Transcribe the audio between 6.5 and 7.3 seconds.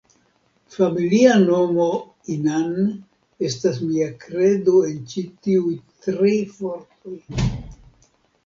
fortoj.